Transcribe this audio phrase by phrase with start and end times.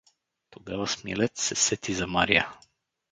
[0.49, 2.47] Тогава Смилец се сети за Мария.